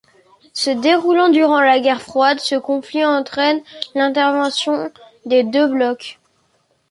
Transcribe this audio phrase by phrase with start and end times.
[0.55, 3.61] Se déroulant durant la guerre froide, ce conflit entraîne
[3.93, 4.91] l'intervention
[5.27, 6.19] des deux blocs.